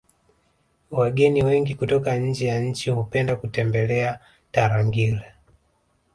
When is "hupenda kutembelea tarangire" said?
2.89-5.33